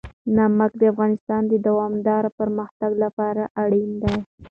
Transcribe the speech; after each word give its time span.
نمک 0.35 0.71
د 0.77 0.81
افغانستان 0.93 1.41
د 1.47 1.53
دوامداره 1.67 2.29
پرمختګ 2.39 2.91
لپاره 3.03 3.43
اړین 3.63 3.91
دي. 4.01 4.15